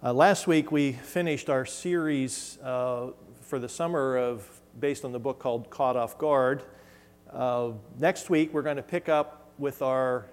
[0.00, 3.08] Uh, last week we finished our series uh,
[3.40, 6.62] for the summer of based on the book called Caught Off Guard.
[7.32, 10.26] Uh, next week we're going to pick up with our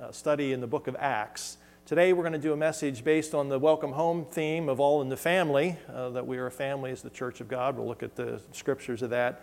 [0.00, 1.58] uh, study in the book of Acts.
[1.84, 5.02] Today we're going to do a message based on the welcome home theme of all
[5.02, 7.76] in the family, uh, that we are a family as the church of God.
[7.76, 9.42] We'll look at the scriptures of that.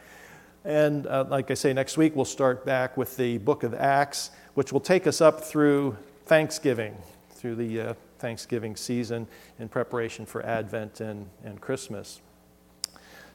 [0.65, 4.31] And uh, like I say, next week we'll start back with the book of Acts,
[4.55, 5.95] which will take us up through
[6.25, 6.97] Thanksgiving,
[7.29, 9.27] through the Thanksgiving season
[9.57, 12.21] in preparation for Advent and, and Christmas.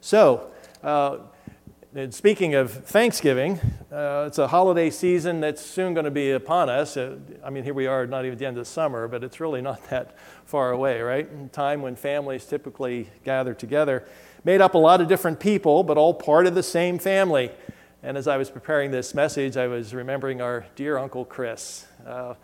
[0.01, 0.51] So,
[0.83, 1.19] uh,
[2.11, 3.59] speaking of Thanksgiving,
[3.91, 6.97] uh, it's a holiday season that's soon going to be upon us.
[6.97, 9.41] Uh, I mean, here we are, not even at the end of summer, but it's
[9.41, 11.53] really not that far away, right?
[11.53, 14.05] Time when families typically gather together,
[14.45, 17.51] made up a lot of different people, but all part of the same family.
[18.03, 21.87] And as I was preparing this message, I was remembering our dear Uncle Chris.
[22.07, 22.35] Uh,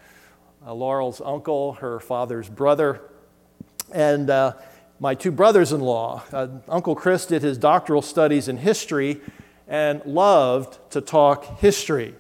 [0.67, 3.01] uh, Laurel's uncle, her father's brother,
[3.93, 4.53] and uh,
[4.99, 6.23] my two brothers in law.
[6.33, 9.21] Uh, uncle Chris did his doctoral studies in history
[9.67, 12.15] and loved to talk history.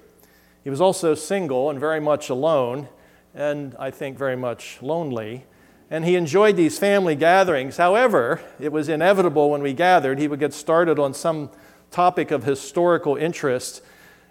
[0.65, 2.89] He was also single and very much alone,
[3.35, 5.45] and I think very much lonely.
[5.91, 7.77] And he enjoyed these family gatherings.
[7.77, 11.51] However, it was inevitable when we gathered, he would get started on some
[11.91, 13.83] topic of historical interest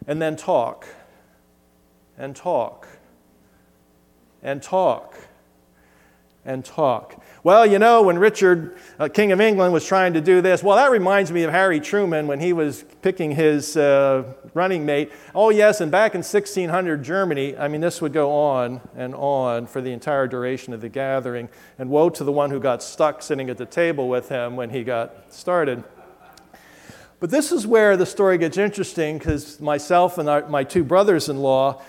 [0.07, 0.87] and then talk
[2.17, 2.87] and talk
[4.43, 5.15] and talk
[6.45, 7.21] and talk.
[7.43, 10.77] Well, you know, when Richard, uh, King of England, was trying to do this, well,
[10.77, 15.11] that reminds me of Harry Truman when he was picking his uh, running mate.
[15.35, 19.67] Oh, yes, and back in 1600 Germany, I mean, this would go on and on
[19.67, 21.49] for the entire duration of the gathering.
[21.77, 24.69] And woe to the one who got stuck sitting at the table with him when
[24.69, 25.83] he got started.
[27.19, 31.27] But this is where the story gets interesting because myself and our, my two brothers
[31.27, 31.81] in law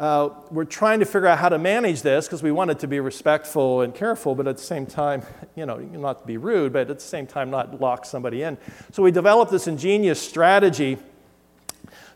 [0.00, 2.88] uh, we're trying to figure out how to manage this because we want it to
[2.88, 5.22] be respectful and careful, but at the same time,
[5.56, 8.56] you know, not to be rude, but at the same time, not lock somebody in.
[8.92, 10.96] So we developed this ingenious strategy.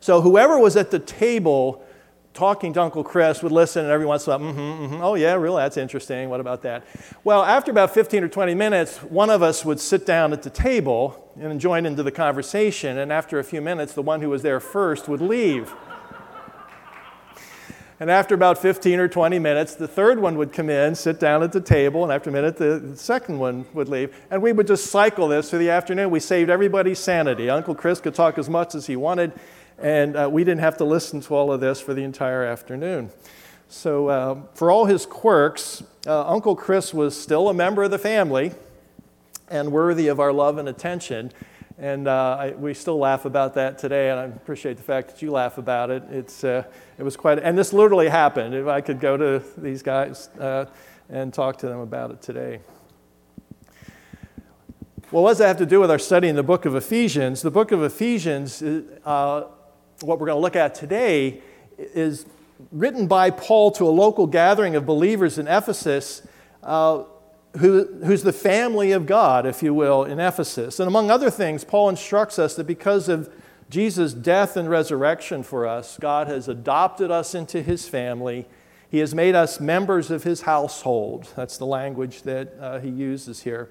[0.01, 1.85] So whoever was at the table
[2.33, 5.15] talking to Uncle Chris would listen, and every once in a while, mm-hmm, mm-hmm, oh
[5.15, 6.31] yeah, really, that's interesting.
[6.31, 6.87] What about that?
[7.23, 10.51] Well, after about 15 or 20 minutes, one of us would sit down at the
[10.51, 14.41] table and join into the conversation, and after a few minutes, the one who was
[14.41, 15.75] there first would leave.
[18.01, 21.45] And after about 15 or 20 minutes, the third one would come in, sit down
[21.45, 24.15] at the table, and after a minute, the second one would leave.
[24.31, 26.11] And we would just cycle this through the afternoon.
[26.11, 27.49] We saved everybody's sanity.
[27.49, 29.33] Uncle Chris could talk as much as he wanted,
[29.79, 33.11] and uh, we didn't have to listen to all of this for the entire afternoon.
[33.69, 37.99] So, uh, for all his quirks, uh, Uncle Chris was still a member of the
[37.99, 38.53] family
[39.49, 41.33] and worthy of our love and attention.
[41.77, 45.23] And uh, I, we still laugh about that today, and I appreciate the fact that
[45.23, 46.05] you laugh about it.
[46.09, 46.63] It's, uh,
[46.99, 48.55] it was quite, and this literally happened.
[48.55, 50.67] If I could go to these guys uh,
[51.11, 52.61] and talk to them about it today.
[55.11, 57.43] Well, what does that have to do with our study in the book of Ephesians?
[57.43, 59.45] The book of Ephesians, uh,
[60.01, 61.41] what we're going to look at today,
[61.77, 62.25] is
[62.71, 66.23] written by Paul to a local gathering of believers in Ephesus
[66.63, 67.03] uh,
[67.59, 70.81] who, who's the family of God, if you will, in Ephesus.
[70.81, 73.33] And among other things, Paul instructs us that because of
[73.71, 78.47] Jesus' death and resurrection for us, God has adopted us into his family.
[78.91, 81.29] He has made us members of his household.
[81.37, 83.71] That's the language that uh, he uses here.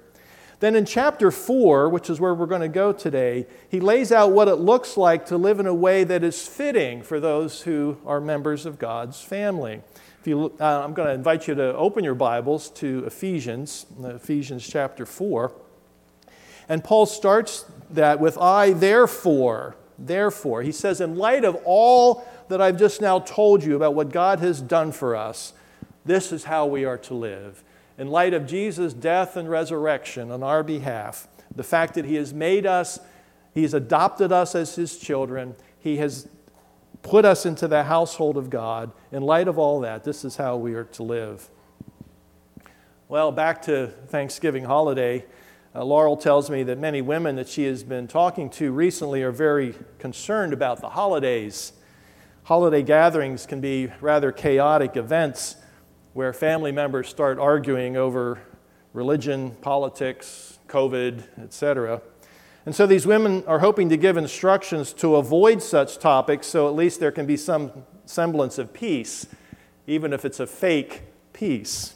[0.60, 4.32] Then in chapter 4, which is where we're going to go today, he lays out
[4.32, 7.98] what it looks like to live in a way that is fitting for those who
[8.06, 9.82] are members of God's family.
[10.24, 14.66] If you, uh, I'm going to invite you to open your Bibles to Ephesians, Ephesians
[14.66, 15.52] chapter 4.
[16.66, 20.62] And Paul starts that with, I therefore, therefore.
[20.62, 24.38] He says, in light of all that I've just now told you about what God
[24.38, 25.52] has done for us,
[26.06, 27.62] this is how we are to live.
[27.98, 32.32] In light of Jesus' death and resurrection on our behalf, the fact that He has
[32.32, 32.98] made us,
[33.52, 36.28] He has adopted us as His children, He has
[37.04, 38.90] put us into the household of God.
[39.12, 41.48] In light of all that, this is how we are to live.
[43.08, 45.26] Well, back to Thanksgiving holiday.
[45.74, 49.30] Uh, Laurel tells me that many women that she has been talking to recently are
[49.30, 51.74] very concerned about the holidays.
[52.44, 55.56] Holiday gatherings can be rather chaotic events
[56.14, 58.40] where family members start arguing over
[58.94, 62.00] religion, politics, COVID, etc.
[62.66, 66.74] And so these women are hoping to give instructions to avoid such topics so at
[66.74, 69.26] least there can be some semblance of peace,
[69.86, 71.02] even if it's a fake
[71.32, 71.94] peace.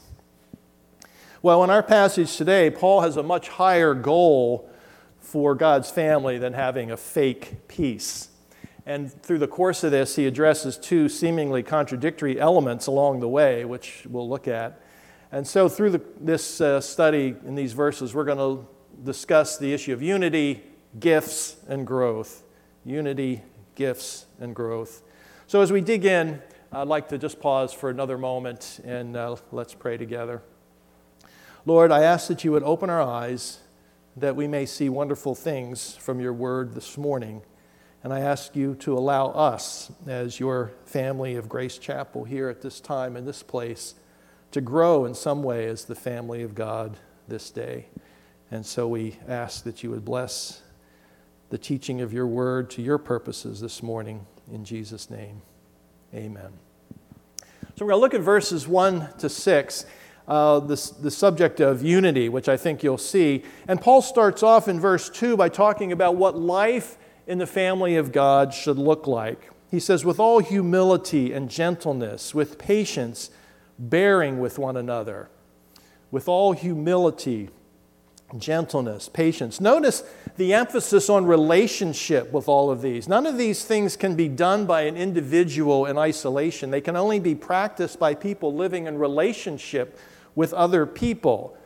[1.40, 4.68] Well, in our passage today, Paul has a much higher goal
[5.20, 8.28] for God's family than having a fake peace.
[8.84, 13.64] And through the course of this, he addresses two seemingly contradictory elements along the way,
[13.64, 14.80] which we'll look at.
[15.30, 18.66] And so, through the, this uh, study in these verses, we're going to
[19.04, 20.62] discuss the issue of unity,
[20.98, 22.42] gifts, and growth.
[22.84, 23.42] Unity,
[23.74, 25.02] gifts, and growth.
[25.46, 26.42] So, as we dig in,
[26.72, 30.42] I'd like to just pause for another moment and uh, let's pray together.
[31.64, 33.60] Lord, I ask that you would open our eyes
[34.16, 37.42] that we may see wonderful things from your word this morning.
[38.02, 42.62] And I ask you to allow us, as your family of Grace Chapel here at
[42.62, 43.94] this time in this place,
[44.52, 46.96] to grow in some way as the family of God
[47.26, 47.86] this day.
[48.50, 50.62] And so we ask that you would bless
[51.50, 54.26] the teaching of your word to your purposes this morning.
[54.52, 55.42] In Jesus' name,
[56.14, 56.52] amen.
[57.76, 59.86] So we're going to look at verses 1 to 6.
[60.26, 63.44] Uh, the, the subject of unity, which I think you'll see.
[63.66, 67.96] And Paul starts off in verse 2 by talking about what life in the family
[67.96, 69.50] of God should look like.
[69.70, 73.30] He says, with all humility and gentleness, with patience,
[73.78, 75.30] bearing with one another,
[76.10, 77.48] with all humility,
[78.36, 79.60] gentleness, patience.
[79.60, 80.04] Notice
[80.36, 83.08] the emphasis on relationship with all of these.
[83.08, 87.20] None of these things can be done by an individual in isolation, they can only
[87.20, 89.98] be practiced by people living in relationship
[90.34, 91.56] with other people.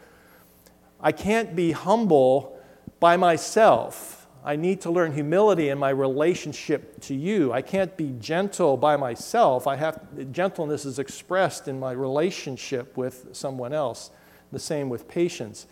[1.01, 2.59] I can't be humble
[3.01, 4.29] by myself.
[4.45, 7.53] I need to learn humility in my relationship to you.
[7.53, 9.67] I can't be gentle by myself.
[9.67, 10.01] I have
[10.33, 14.11] gentleness is expressed in my relationship with someone else.
[14.51, 15.67] The same with patience.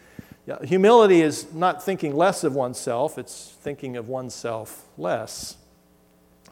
[0.51, 5.57] Yeah, humility is not thinking less of oneself, it's thinking of oneself less.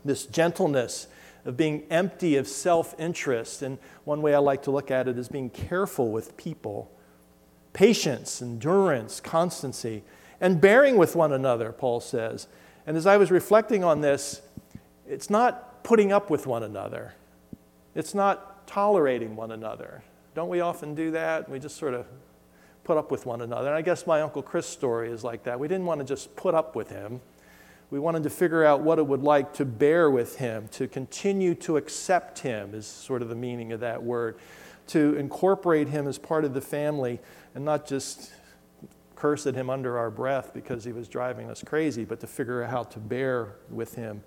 [0.04, 1.08] This gentleness
[1.44, 5.18] of being empty of self interest, and one way I like to look at it
[5.18, 6.92] is being careful with people.
[7.72, 10.04] Patience, endurance, constancy
[10.40, 12.46] and bearing with one another, Paul says.
[12.86, 14.42] And as I was reflecting on this,
[15.08, 17.14] it's not putting up with one another,
[17.96, 20.04] it's not tolerating one another.
[20.36, 21.48] Don't we often do that?
[21.48, 22.06] We just sort of
[22.88, 23.68] put up with one another.
[23.68, 25.60] And I guess my Uncle Chris' story is like that.
[25.60, 27.20] We didn't want to just put up with him.
[27.90, 31.54] We wanted to figure out what it would like to bear with him, to continue
[31.56, 34.38] to accept him, is sort of the meaning of that word,
[34.86, 37.20] to incorporate him as part of the family
[37.54, 38.32] and not just
[39.16, 42.62] curse at him under our breath because he was driving us crazy, but to figure
[42.62, 44.22] out how to bear with him.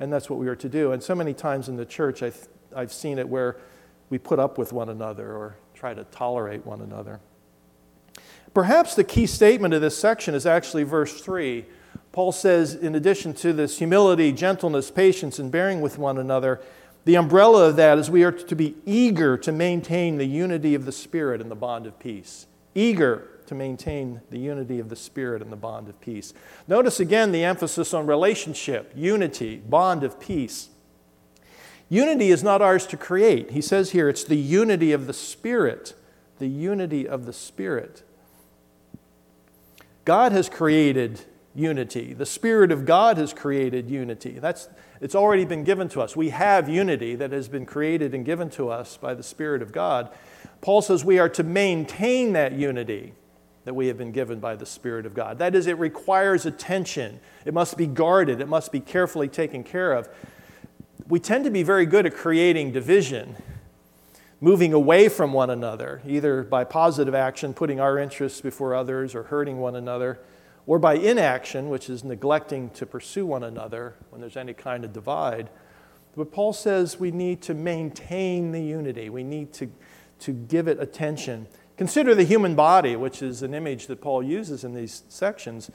[0.00, 0.92] And that's what we are to do.
[0.92, 3.56] And so many times in the church, I've, I've seen it where
[4.10, 7.18] we put up with one another or try to tolerate one another.
[8.54, 11.64] Perhaps the key statement of this section is actually verse 3.
[12.12, 16.60] Paul says, in addition to this humility, gentleness, patience, and bearing with one another,
[17.04, 20.84] the umbrella of that is we are to be eager to maintain the unity of
[20.84, 22.46] the Spirit and the bond of peace.
[22.74, 26.32] Eager to maintain the unity of the Spirit and the bond of peace.
[26.68, 30.68] Notice again the emphasis on relationship, unity, bond of peace.
[31.88, 33.50] Unity is not ours to create.
[33.50, 35.94] He says here it's the unity of the Spirit,
[36.38, 38.02] the unity of the Spirit.
[40.04, 41.20] God has created
[41.54, 42.12] unity.
[42.14, 44.38] The Spirit of God has created unity.
[44.38, 44.68] That's,
[45.00, 46.16] it's already been given to us.
[46.16, 49.72] We have unity that has been created and given to us by the Spirit of
[49.72, 50.10] God.
[50.60, 53.14] Paul says we are to maintain that unity
[53.64, 55.38] that we have been given by the Spirit of God.
[55.38, 57.20] That is, it requires attention.
[57.44, 60.08] It must be guarded, it must be carefully taken care of.
[61.08, 63.36] We tend to be very good at creating division,
[64.42, 69.22] moving away from one another, either by positive action, putting our interests before others, or
[69.22, 70.18] hurting one another,
[70.66, 74.92] or by inaction, which is neglecting to pursue one another when there's any kind of
[74.92, 75.48] divide.
[76.16, 79.70] But Paul says we need to maintain the unity, we need to,
[80.18, 81.46] to give it attention.
[81.76, 85.70] Consider the human body, which is an image that Paul uses in these sections.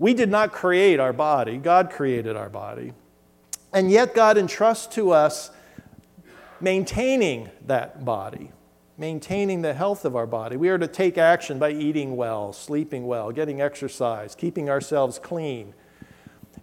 [0.00, 2.94] We did not create our body, God created our body.
[3.72, 5.52] And yet, God entrusts to us
[6.60, 8.50] maintaining that body,
[8.96, 10.56] maintaining the health of our body.
[10.56, 15.74] We are to take action by eating well, sleeping well, getting exercise, keeping ourselves clean.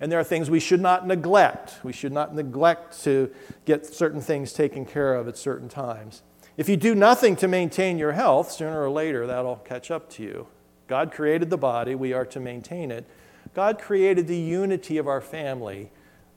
[0.02, 1.80] And there are things we should not neglect.
[1.84, 3.32] We should not neglect to
[3.64, 6.22] get certain things taken care of at certain times.
[6.58, 10.24] If you do nothing to maintain your health, sooner or later that'll catch up to
[10.24, 10.48] you.
[10.88, 13.06] God created the body, we are to maintain it.
[13.54, 15.92] God created the unity of our family,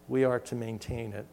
[0.07, 1.27] we are to maintain it.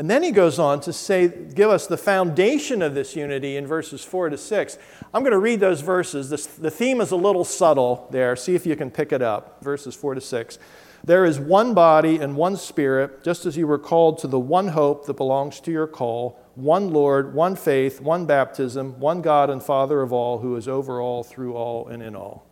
[0.00, 3.66] And then he goes on to say, give us the foundation of this unity in
[3.66, 4.78] verses 4 to 6.
[5.12, 6.30] I'm going to read those verses.
[6.30, 8.34] This, the theme is a little subtle there.
[8.34, 9.62] See if you can pick it up.
[9.62, 10.58] Verses 4 to 6.
[11.04, 14.68] There is one body and one spirit, just as you were called to the one
[14.68, 19.62] hope that belongs to your call one Lord, one faith, one baptism, one God and
[19.62, 22.46] Father of all, who is over all, through all, and in all.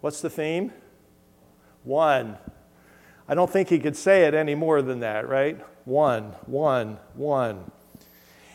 [0.00, 0.72] What's the theme?
[1.84, 2.38] One.
[3.28, 5.58] I don't think he could say it any more than that, right?
[5.84, 7.70] One, one, one.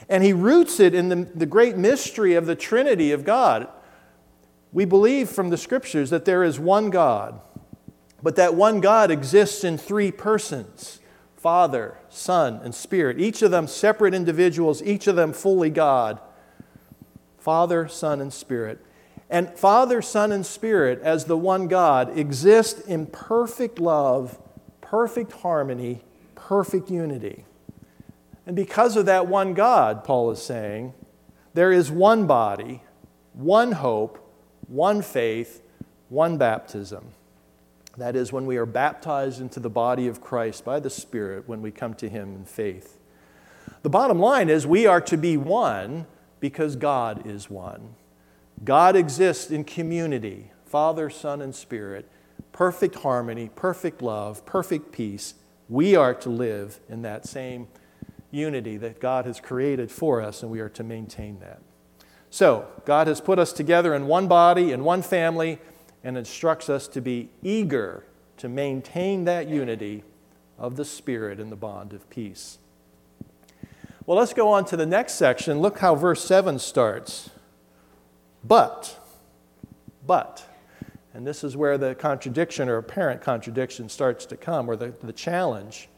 [0.07, 3.67] And he roots it in the, the great mystery of the Trinity of God.
[4.71, 7.39] We believe from the scriptures that there is one God,
[8.23, 10.99] but that one God exists in three persons
[11.35, 16.19] Father, Son, and Spirit, each of them separate individuals, each of them fully God.
[17.39, 18.85] Father, Son, and Spirit.
[19.27, 24.37] And Father, Son, and Spirit, as the one God, exist in perfect love,
[24.91, 26.01] perfect harmony,
[26.35, 27.45] perfect unity.
[28.45, 30.93] And because of that one God, Paul is saying,
[31.53, 32.83] there is one body,
[33.31, 34.19] one hope,
[34.67, 35.61] one faith,
[36.09, 37.05] one baptism.
[37.95, 41.61] That is, when we are baptized into the body of Christ by the Spirit, when
[41.61, 42.99] we come to Him in faith.
[43.83, 46.05] The bottom line is we are to be one
[46.41, 47.95] because God is one.
[48.65, 52.09] God exists in community Father, Son, and Spirit,
[52.51, 55.35] perfect harmony, perfect love, perfect peace.
[55.69, 57.67] We are to live in that same
[58.29, 61.61] unity that God has created for us, and we are to maintain that.
[62.29, 65.59] So, God has put us together in one body, in one family,
[66.03, 68.05] and instructs us to be eager
[68.37, 70.03] to maintain that unity
[70.57, 72.57] of the Spirit in the bond of peace.
[74.05, 75.59] Well, let's go on to the next section.
[75.59, 77.29] Look how verse 7 starts.
[78.43, 78.97] But,
[80.05, 80.47] but,
[81.13, 85.13] and this is where the contradiction or apparent contradiction starts to come, or the, the
[85.13, 85.89] challenge.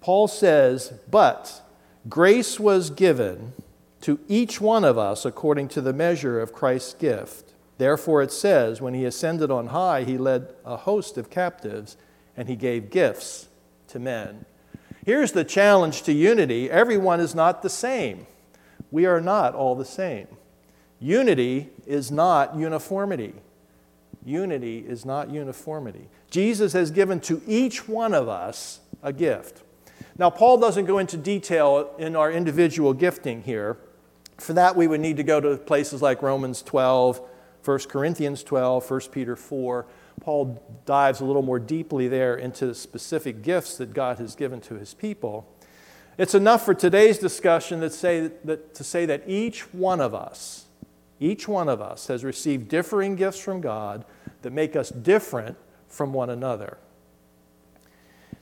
[0.00, 1.62] Paul says, But
[2.08, 3.52] grace was given
[4.00, 7.52] to each one of us according to the measure of Christ's gift.
[7.76, 11.96] Therefore, it says, when he ascended on high, he led a host of captives
[12.36, 13.48] and he gave gifts
[13.88, 14.44] to men.
[15.04, 18.26] Here's the challenge to unity everyone is not the same.
[18.90, 20.26] We are not all the same.
[20.98, 23.34] Unity is not uniformity.
[24.24, 26.08] Unity is not uniformity.
[26.30, 29.62] Jesus has given to each one of us a gift.
[30.18, 33.78] Now, Paul doesn't go into detail in our individual gifting here.
[34.38, 37.20] For that, we would need to go to places like Romans 12
[37.64, 39.86] 1 Corinthians 12, 1 Peter 4.
[40.20, 44.60] Paul dives a little more deeply there into the specific gifts that God has given
[44.62, 45.46] to his people.
[46.18, 50.66] It's enough for today's discussion that say that, to say that each one of us,
[51.20, 54.04] each one of us has received differing gifts from God
[54.42, 56.78] that make us different from one another.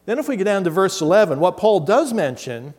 [0.06, 2.73] Then, if we get down to verse 11, what Paul does mention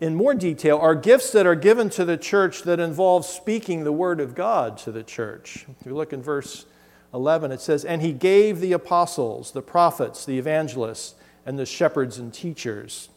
[0.00, 3.92] in more detail are gifts that are given to the church that involve speaking the
[3.92, 5.66] word of God to the church.
[5.80, 6.66] If you look in verse
[7.12, 11.14] 11, it says, And he gave the apostles, the prophets, the evangelists,
[11.44, 13.08] and the shepherds and teachers.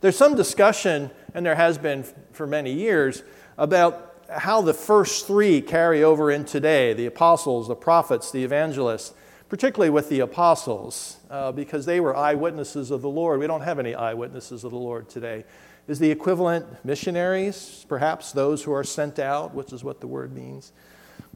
[0.00, 3.22] There's some discussion, and there has been for many years,
[3.56, 9.14] about how the first three carry over in today the apostles, the prophets, the evangelists,
[9.48, 13.40] particularly with the apostles, uh, because they were eyewitnesses of the Lord.
[13.40, 15.44] We don't have any eyewitnesses of the Lord today
[15.88, 20.32] is the equivalent missionaries, perhaps those who are sent out, which is what the word
[20.32, 20.72] means.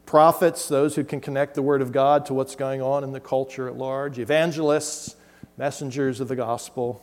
[0.05, 3.21] Prophets, those who can connect the word of God to what's going on in the
[3.21, 4.19] culture at large.
[4.19, 5.17] Evangelists,
[5.57, 7.03] messengers of the gospel.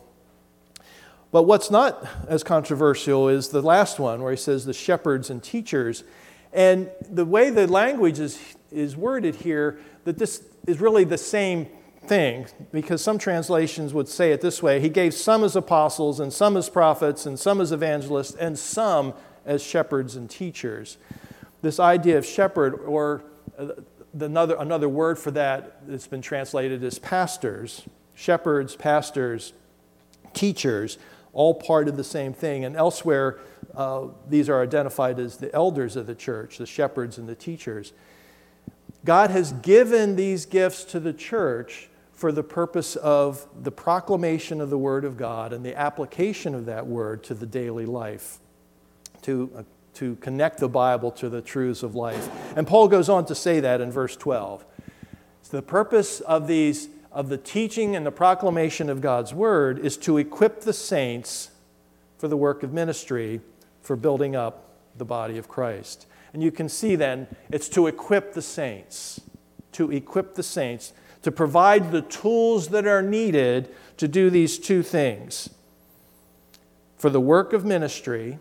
[1.34, 5.42] But what's not as controversial is the last one, where he says the shepherds and
[5.42, 6.04] teachers.
[6.54, 8.40] And the way the language is,
[8.72, 11.70] is worded here, that this is really the same
[12.06, 16.32] thing because some translations would say it this way He gave some as apostles, and
[16.32, 21.00] some as prophets, and some as evangelists, and some as shepherds and teachers.
[21.64, 23.24] This idea of shepherd, or
[23.58, 23.70] uh,
[24.20, 29.54] another, another word for that that's been translated as pastors, shepherds, pastors,
[30.34, 31.00] teachers,
[31.34, 32.64] all part of the same thing.
[32.64, 33.40] And elsewhere,
[33.76, 37.92] uh, these are identified as the elders of the church, the shepherds and the teachers.
[39.04, 44.70] God has given these gifts to the church for the purpose of the proclamation of
[44.70, 48.38] the Word of God and the application of that Word to the daily life,
[49.24, 49.64] to, uh,
[49.96, 52.30] to connect the Bible to the truths of life.
[52.56, 54.64] And Paul goes on to say that in verse 12.
[55.42, 59.98] So the purpose of these of the teaching and the proclamation of God's word is
[59.98, 61.52] to equip the saints
[62.18, 63.40] for the work of ministry
[63.82, 66.08] for building up the body of Christ.
[66.34, 69.22] And you can see then it's to equip the saints,
[69.74, 70.94] to equip the saints
[71.24, 75.50] to provide the tools that are needed to do these two things.
[76.98, 78.40] For the work of ministry,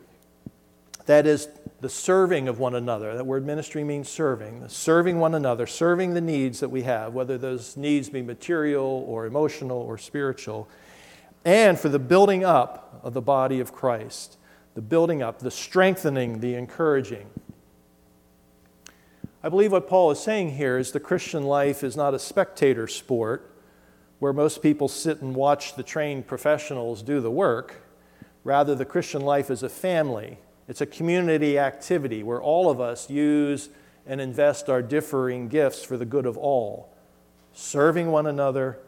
[1.06, 1.48] that is
[1.82, 3.16] the serving of one another.
[3.16, 7.36] That word ministry means serving, serving one another, serving the needs that we have, whether
[7.36, 10.68] those needs be material or emotional or spiritual,
[11.44, 14.38] and for the building up of the body of Christ,
[14.74, 17.26] the building up, the strengthening, the encouraging.
[19.42, 22.86] I believe what Paul is saying here is the Christian life is not a spectator
[22.86, 23.56] sport
[24.20, 27.82] where most people sit and watch the trained professionals do the work.
[28.44, 30.38] Rather, the Christian life is a family
[30.68, 33.68] It's a community activity where all of us use
[34.06, 36.92] and invest our differing gifts for the good of all,
[37.52, 38.78] serving one another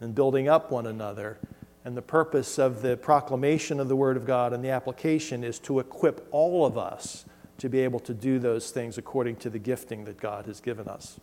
[0.00, 1.38] and building up one another.
[1.84, 5.58] And the purpose of the proclamation of the Word of God and the application is
[5.60, 7.24] to equip all of us
[7.58, 10.88] to be able to do those things according to the gifting that God has given
[10.88, 11.20] us.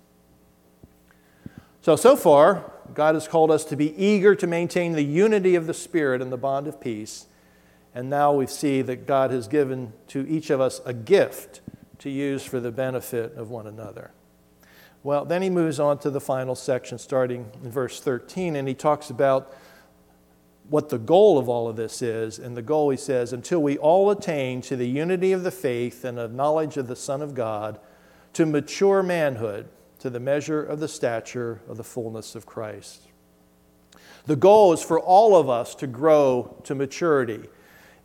[1.81, 5.67] So, so far, God has called us to be eager to maintain the unity of
[5.67, 7.27] the Spirit and the bond of peace.
[7.97, 11.61] And now we see that God has given to each of us a gift
[11.97, 14.11] to use for the benefit of one another.
[15.01, 18.75] Well, then he moves on to the final section, starting in verse 13, and he
[18.75, 19.51] talks about
[20.69, 22.37] what the goal of all of this is.
[22.37, 26.05] And the goal, he says, until we all attain to the unity of the faith
[26.05, 27.79] and of knowledge of the Son of God,
[28.33, 33.07] to mature manhood, to the measure of the stature of the fullness of Christ.
[34.27, 37.49] The goal is for all of us to grow to maturity,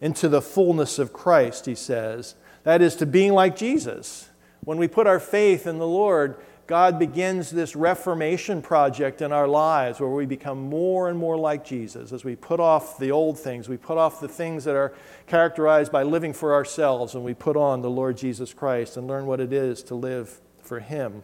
[0.03, 2.35] into the fullness of Christ, he says.
[2.65, 4.29] That is, to being like Jesus.
[4.65, 9.47] When we put our faith in the Lord, God begins this reformation project in our
[9.47, 13.39] lives where we become more and more like Jesus as we put off the old
[13.39, 14.93] things, we put off the things that are
[15.27, 19.27] characterized by living for ourselves, and we put on the Lord Jesus Christ and learn
[19.27, 21.23] what it is to live for Him.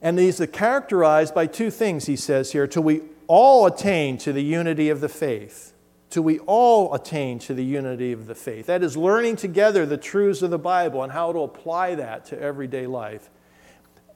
[0.00, 4.32] And these are characterized by two things, he says here, till we all attain to
[4.32, 5.74] the unity of the faith.
[6.10, 8.66] Till we all attain to the unity of the faith.
[8.66, 12.40] That is, learning together the truths of the Bible and how to apply that to
[12.40, 13.30] everyday life.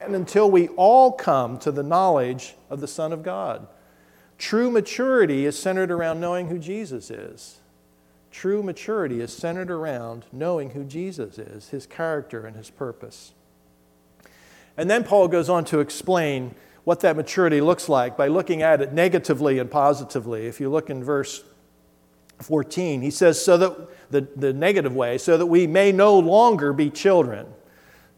[0.01, 3.67] And until we all come to the knowledge of the Son of God.
[4.37, 7.59] True maturity is centered around knowing who Jesus is.
[8.29, 13.31] True maturity is centered around knowing who Jesus is, his character, and his purpose.
[14.75, 18.81] And then Paul goes on to explain what that maturity looks like by looking at
[18.81, 20.47] it negatively and positively.
[20.47, 21.45] If you look in verse
[22.39, 26.73] 14, he says, so that the, the negative way, so that we may no longer
[26.73, 27.47] be children,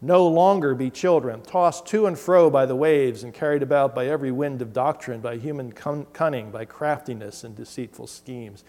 [0.00, 4.06] no longer be children, tossed to and fro by the waves and carried about by
[4.06, 8.64] every wind of doctrine, by human cunning, by craftiness and deceitful schemes.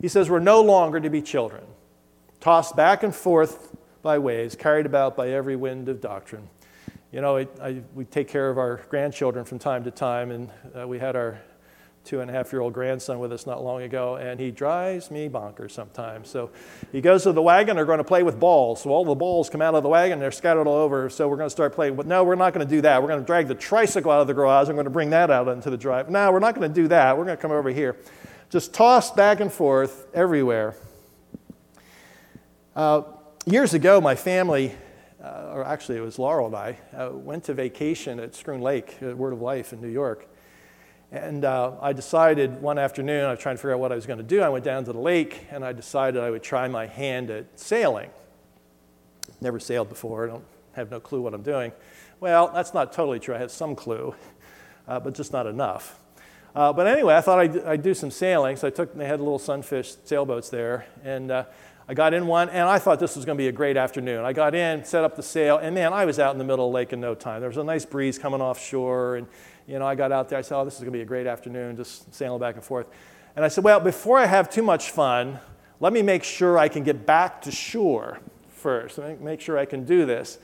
[0.00, 1.64] He says, we're no longer to be children,
[2.40, 6.48] tossed back and forth by waves, carried about by every wind of doctrine
[7.10, 10.50] you know, I, I, we take care of our grandchildren from time to time, and
[10.78, 11.40] uh, we had our
[12.08, 15.10] two and a half year old grandson with us not long ago, and he drives
[15.10, 16.30] me bonkers sometimes.
[16.30, 16.50] So
[16.90, 18.82] he goes to the wagon, they're going to play with balls.
[18.82, 21.10] So all the balls come out of the wagon, they're scattered all over.
[21.10, 21.96] So we're going to start playing.
[21.96, 23.02] But no, we're not going to do that.
[23.02, 24.70] We're going to drag the tricycle out of the garage.
[24.70, 26.08] I'm going to bring that out into the drive.
[26.08, 27.18] No, we're not going to do that.
[27.18, 27.96] We're going to come over here.
[28.48, 30.76] Just tossed back and forth everywhere.
[32.74, 33.02] Uh,
[33.44, 34.74] years ago, my family
[35.22, 38.96] uh, or actually it was Laurel and I, uh, went to vacation at Schroon Lake
[39.02, 40.28] at Word of Life in New York.
[41.10, 44.04] And uh, I decided one afternoon, I was trying to figure out what I was
[44.04, 44.42] going to do.
[44.42, 47.58] I went down to the lake and I decided I would try my hand at
[47.58, 48.10] sailing.
[49.40, 51.72] Never sailed before, I don't have no clue what I'm doing.
[52.20, 53.34] Well, that's not totally true.
[53.34, 54.14] I have some clue,
[54.86, 55.98] uh, but just not enough.
[56.54, 58.56] Uh, but anyway, I thought I'd, I'd, do some sailing.
[58.56, 60.86] So I took, they had little sunfish sailboats there.
[61.04, 61.44] And uh,
[61.90, 64.22] I got in one, and I thought this was going to be a great afternoon.
[64.22, 66.66] I got in, set up the sail, and man, I was out in the middle
[66.66, 67.40] of the lake in no time.
[67.40, 69.26] There was a nice breeze coming offshore, and
[69.66, 70.38] you know, I got out there.
[70.38, 72.64] I said, "Oh, this is going to be a great afternoon, just sailing back and
[72.64, 72.88] forth."
[73.36, 75.40] And I said, "Well, before I have too much fun,
[75.80, 78.20] let me make sure I can get back to shore
[78.50, 78.98] first.
[79.20, 80.38] Make sure I can do this."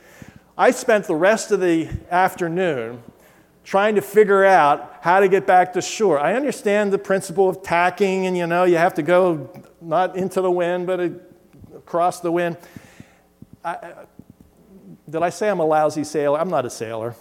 [0.57, 3.03] I spent the rest of the afternoon
[3.65, 6.19] trying to figure out how to get back to shore.
[6.19, 9.51] I understand the principle of tacking, and you know, you have to go
[9.83, 11.01] not into the wind, but
[11.87, 12.57] across the wind.
[13.63, 14.07] I,
[15.09, 16.39] did I say I'm a lousy sailor?
[16.39, 17.15] I'm not a sailor.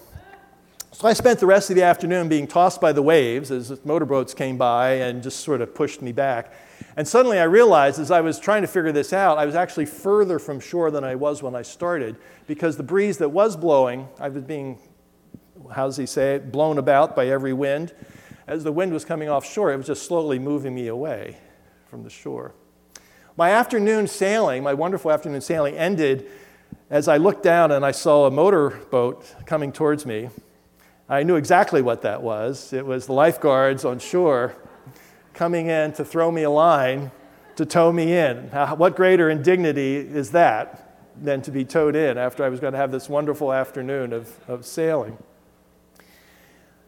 [0.93, 4.34] So I spent the rest of the afternoon being tossed by the waves as motorboats
[4.34, 6.54] came by and just sort of pushed me back.
[6.95, 9.86] And suddenly I realized as I was trying to figure this out, I was actually
[9.86, 12.15] further from shore than I was when I started
[12.47, 14.80] because the breeze that was blowing, I was being,
[15.71, 17.93] how does he say it, blown about by every wind.
[18.47, 21.38] As the wind was coming offshore, it was just slowly moving me away
[21.89, 22.54] from the shore.
[23.36, 26.30] My afternoon sailing, my wonderful afternoon sailing, ended
[26.91, 30.30] as I looked down and I saw a motorboat coming towards me.
[31.10, 32.72] I knew exactly what that was.
[32.74, 34.54] It was the lifeguards on shore
[35.34, 37.10] coming in to throw me a line
[37.56, 38.50] to tow me in.
[38.78, 42.80] what greater indignity is that than to be towed in after I was going to
[42.80, 45.17] have this wonderful afternoon of, of sailing?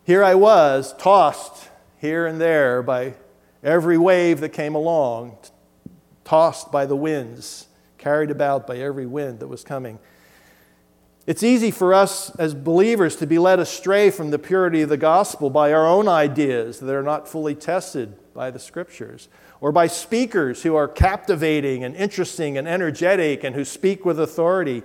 [0.04, 3.16] Here I was, tossed here and there by
[3.64, 5.40] every wave that came along,
[6.26, 10.00] tossed by the winds, carried about by every wind that was coming.
[11.28, 14.98] It's easy for us as believers to be led astray from the purity of the
[14.98, 19.28] gospel by our own ideas that are not fully tested by the scriptures,
[19.60, 24.84] or by speakers who are captivating and interesting and energetic and who speak with authority.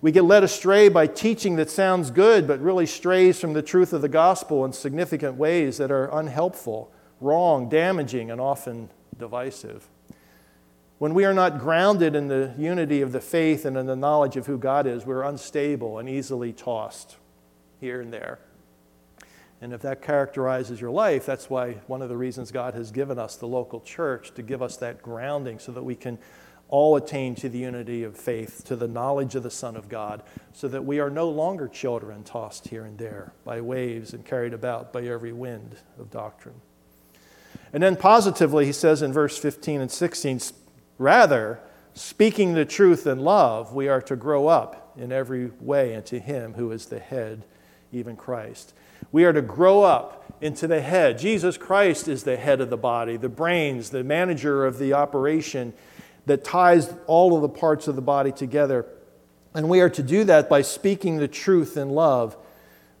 [0.00, 3.92] We get led astray by teaching that sounds good but really strays from the truth
[3.92, 9.88] of the gospel in significant ways that are unhelpful, wrong, damaging, and often divisive.
[10.98, 14.36] When we are not grounded in the unity of the faith and in the knowledge
[14.36, 17.16] of who God is, we're unstable and easily tossed
[17.80, 18.38] here and there.
[19.60, 23.18] And if that characterizes your life, that's why one of the reasons God has given
[23.18, 26.18] us the local church to give us that grounding so that we can
[26.68, 30.22] all attain to the unity of faith, to the knowledge of the Son of God,
[30.52, 34.54] so that we are no longer children tossed here and there by waves and carried
[34.54, 36.60] about by every wind of doctrine.
[37.72, 40.40] And then positively, he says in verse 15 and 16,
[40.98, 41.60] rather,
[41.94, 46.54] speaking the truth in love, we are to grow up in every way into Him
[46.54, 47.44] who is the head,
[47.92, 48.74] even Christ.
[49.12, 51.18] We are to grow up into the head.
[51.18, 55.72] Jesus Christ is the head of the body, the brains, the manager of the operation
[56.26, 58.86] that ties all of the parts of the body together.
[59.54, 62.36] And we are to do that by speaking the truth in love.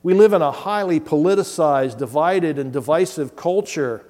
[0.02, 4.04] We live in a highly politicized, divided, and divisive culture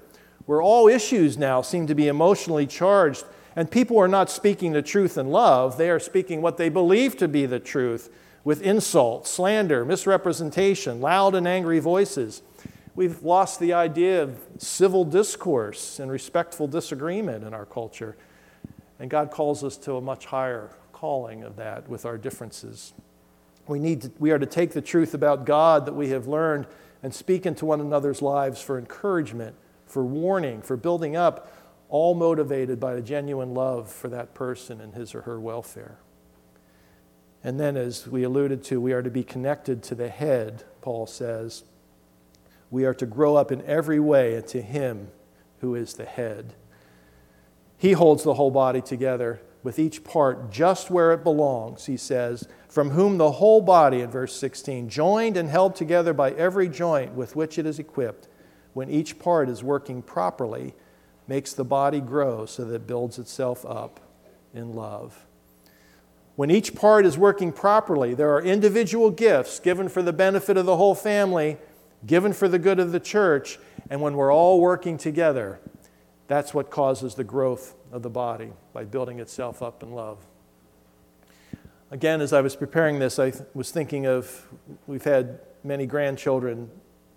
[0.46, 3.24] where all issues now seem to be emotionally charged.
[3.56, 7.16] And people are not speaking the truth in love, they are speaking what they believe
[7.18, 8.10] to be the truth
[8.42, 12.42] with insult, slander, misrepresentation, loud and angry voices.
[12.94, 18.16] We've lost the idea of civil discourse and respectful disagreement in our culture.
[19.00, 22.92] And God calls us to a much higher calling of that with our differences.
[23.66, 26.66] We, need to, we are to take the truth about God that we have learned
[27.02, 31.50] and speak into one another's lives for encouragement, for warning, for building up,
[31.88, 35.98] all motivated by a genuine love for that person and his or her welfare.
[37.44, 41.06] And then, as we alluded to, we are to be connected to the head, Paul
[41.06, 41.64] says.
[42.70, 45.08] We are to grow up in every way into Him
[45.60, 46.54] who is the head.
[47.76, 52.48] He holds the whole body together with each part just where it belongs, he says,
[52.68, 57.12] from whom the whole body, in verse 16, joined and held together by every joint
[57.12, 58.28] with which it is equipped,
[58.72, 60.74] when each part is working properly,
[61.26, 64.00] makes the body grow so that it builds itself up
[64.52, 65.26] in love.
[66.36, 70.66] When each part is working properly, there are individual gifts given for the benefit of
[70.66, 71.58] the whole family,
[72.06, 73.58] given for the good of the church,
[73.88, 75.60] and when we're all working together,
[76.26, 80.18] that's what causes the growth of the body by building itself up in love.
[81.90, 84.48] Again, as I was preparing this, I was thinking of
[84.86, 86.70] we've had many grandchildren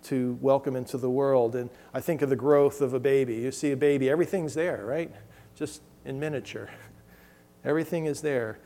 [0.04, 3.36] to welcome into the world, and I think of the growth of a baby.
[3.36, 5.12] You see a baby, everything's there, right?
[5.54, 6.70] Just in miniature.
[7.64, 8.58] Everything is there.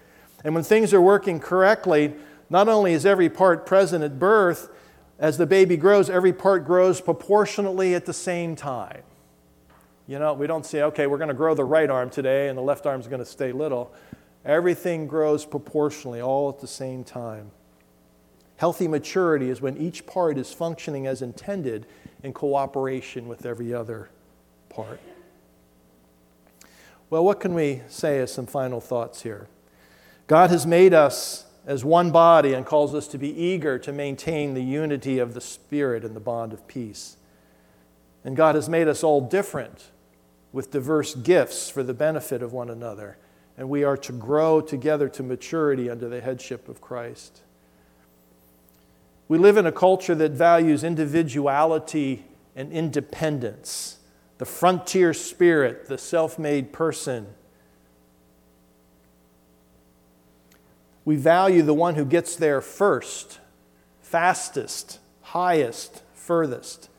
[0.45, 2.15] And when things are working correctly,
[2.51, 4.69] not only is every part present at birth,
[5.19, 9.03] as the baby grows, every part grows proportionately at the same time.
[10.07, 12.59] You know, we don't say, okay, we're going to grow the right arm today and
[12.59, 13.95] the left arm's going to stay little.
[14.45, 17.53] Everything grows proportionally, all at the same time.
[18.63, 21.85] Healthy maturity is when each part is functioning as intended
[22.23, 24.09] in cooperation with every other
[24.69, 25.01] part.
[27.11, 29.49] Well, what can we say as some final thoughts here?
[30.29, 34.55] God has made us as one body and calls us to be eager to maintain
[34.55, 37.17] the unity of the Spirit and the bond of peace.
[38.23, 39.91] And God has made us all different
[40.53, 43.19] with diverse gifts for the benefit of one another.
[43.59, 47.43] And we are to grow together to maturity under the headship of Christ.
[49.33, 53.99] We live in a culture that values individuality and independence,
[54.37, 57.29] the frontier spirit, the self made person
[61.07, 63.41] We value the one who gets there first,
[64.03, 66.91] fastest, highest, furthest.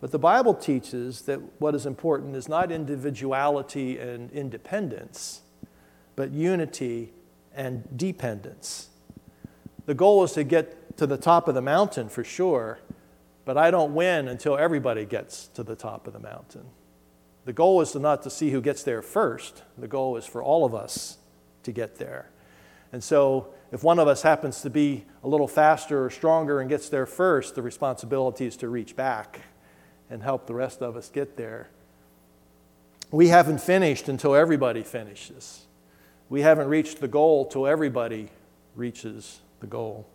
[0.00, 5.42] But the Bible teaches that what is important is not individuality and independence,
[6.14, 7.12] but unity
[7.52, 8.90] and dependence.
[9.86, 12.78] The goal is to get to the top of the mountain for sure,
[13.44, 16.66] but I don't win until everybody gets to the top of the mountain.
[17.44, 19.62] The goal is to not to see who gets there first.
[19.78, 21.18] The goal is for all of us
[21.62, 22.28] to get there.
[22.92, 26.68] And so, if one of us happens to be a little faster or stronger and
[26.68, 29.40] gets there first, the responsibility is to reach back
[30.08, 31.68] and help the rest of us get there.
[33.10, 35.66] We haven't finished until everybody finishes.
[36.28, 38.28] We haven't reached the goal till everybody
[38.74, 40.06] reaches the goal.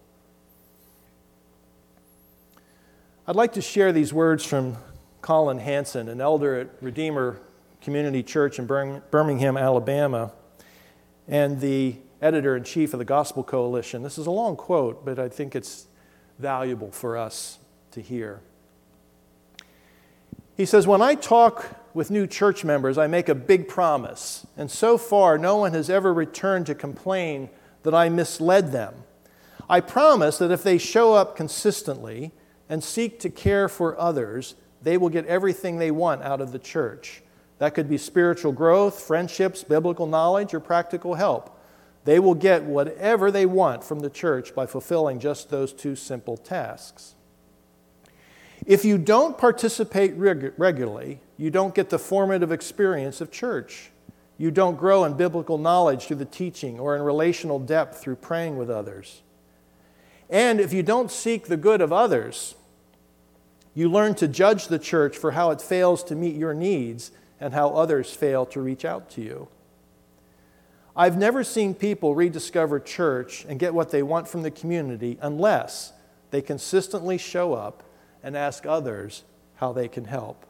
[3.31, 4.75] I'd like to share these words from
[5.21, 7.39] Collin Hansen, an elder at Redeemer
[7.79, 10.33] Community Church in Birmingham, Alabama,
[11.29, 14.03] and the editor in chief of the Gospel Coalition.
[14.03, 15.87] This is a long quote, but I think it's
[16.39, 17.59] valuable for us
[17.91, 18.41] to hear.
[20.57, 24.69] He says, When I talk with new church members, I make a big promise, and
[24.69, 27.49] so far no one has ever returned to complain
[27.83, 28.93] that I misled them.
[29.69, 32.33] I promise that if they show up consistently
[32.71, 36.57] and seek to care for others, they will get everything they want out of the
[36.57, 37.21] church.
[37.57, 41.59] That could be spiritual growth, friendships, biblical knowledge, or practical help.
[42.05, 46.37] They will get whatever they want from the church by fulfilling just those two simple
[46.37, 47.15] tasks.
[48.65, 53.91] If you don't participate reg- regularly, you don't get the formative experience of church.
[54.37, 58.57] You don't grow in biblical knowledge through the teaching or in relational depth through praying
[58.57, 59.23] with others.
[60.29, 62.55] And if you don't seek the good of others,
[63.73, 67.53] you learn to judge the church for how it fails to meet your needs and
[67.53, 69.47] how others fail to reach out to you.
[70.95, 75.93] I've never seen people rediscover church and get what they want from the community unless
[76.31, 77.83] they consistently show up
[78.21, 79.23] and ask others
[79.55, 80.45] how they can help.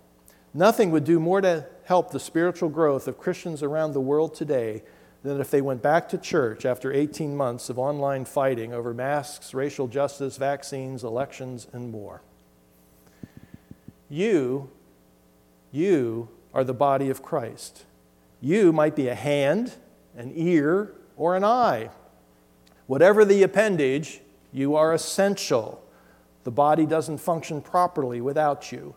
[0.54, 4.84] Nothing would do more to help the spiritual growth of Christians around the world today
[5.24, 9.54] than if they went back to church after 18 months of online fighting over masks,
[9.54, 12.22] racial justice, vaccines, elections, and more.
[14.12, 14.69] You,
[15.71, 17.86] you are the body of Christ.
[18.41, 19.76] You might be a hand,
[20.17, 21.91] an ear, or an eye.
[22.88, 24.19] Whatever the appendage,
[24.52, 25.82] you are essential.
[26.43, 28.95] The body doesn't function properly without you,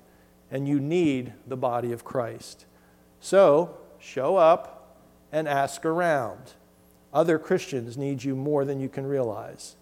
[0.50, 2.66] and you need the body of Christ.
[3.20, 4.98] So, show up
[5.30, 6.54] and ask around.
[7.12, 9.76] Other Christians need you more than you can realize.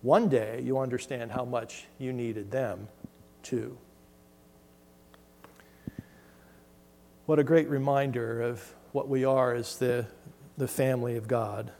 [0.00, 2.88] One day, you'll understand how much you needed them,
[3.44, 3.78] too.
[7.24, 10.06] What a great reminder of what we are as the,
[10.58, 11.70] the family of God.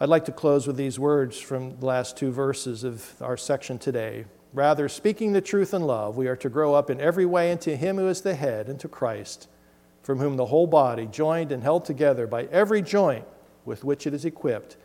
[0.00, 3.78] I'd like to close with these words from the last two verses of our section
[3.78, 4.24] today.
[4.52, 7.76] Rather, speaking the truth in love, we are to grow up in every way into
[7.76, 9.46] Him who is the head, into Christ,
[10.02, 13.26] from whom the whole body, joined and held together by every joint
[13.64, 14.76] with which it is equipped,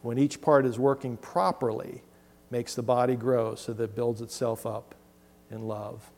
[0.00, 2.02] when each part is working properly,
[2.50, 4.96] makes the body grow so that it builds itself up
[5.52, 6.10] in love.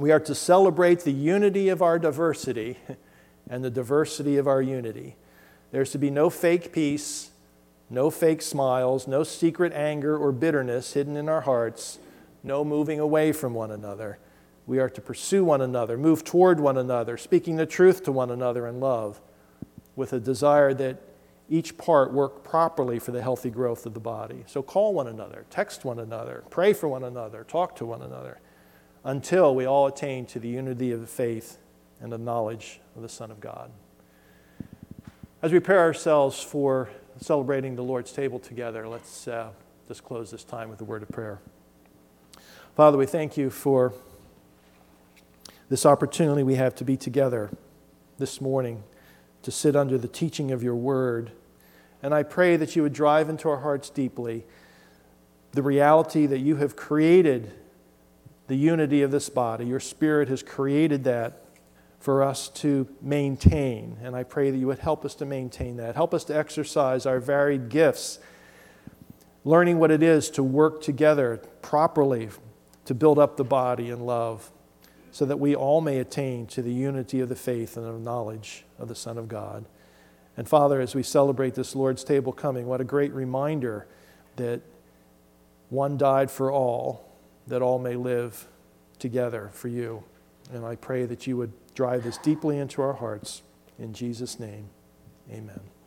[0.00, 2.78] We are to celebrate the unity of our diversity
[3.50, 5.16] and the diversity of our unity.
[5.72, 7.32] There's to be no fake peace,
[7.90, 11.98] no fake smiles, no secret anger or bitterness hidden in our hearts,
[12.42, 14.18] no moving away from one another.
[14.66, 18.30] We are to pursue one another, move toward one another, speaking the truth to one
[18.30, 19.20] another in love,
[19.96, 20.96] with a desire that
[21.50, 24.44] each part work properly for the healthy growth of the body.
[24.46, 28.40] So call one another, text one another, pray for one another, talk to one another
[29.04, 31.58] until we all attain to the unity of the faith
[32.00, 33.70] and the knowledge of the Son of God.
[35.42, 39.50] As we prepare ourselves for celebrating the Lord's table together, let's uh,
[39.88, 41.40] just close this time with a word of prayer.
[42.76, 43.92] Father, we thank you for
[45.68, 47.50] this opportunity we have to be together
[48.18, 48.82] this morning
[49.42, 51.32] to sit under the teaching of your word.
[52.02, 54.44] And I pray that you would drive into our hearts deeply
[55.52, 57.52] the reality that you have created
[58.50, 59.64] the unity of this body.
[59.64, 61.44] Your Spirit has created that
[62.00, 63.96] for us to maintain.
[64.02, 65.94] And I pray that you would help us to maintain that.
[65.94, 68.18] Help us to exercise our varied gifts,
[69.44, 72.28] learning what it is to work together properly
[72.86, 74.50] to build up the body in love,
[75.12, 78.64] so that we all may attain to the unity of the faith and of knowledge
[78.80, 79.64] of the Son of God.
[80.36, 83.86] And Father, as we celebrate this Lord's table coming, what a great reminder
[84.34, 84.60] that
[85.68, 87.09] one died for all
[87.46, 88.48] that all may live
[88.98, 90.04] together for you.
[90.52, 93.42] And I pray that you would drive this deeply into our hearts.
[93.78, 94.68] In Jesus' name,
[95.30, 95.60] amen.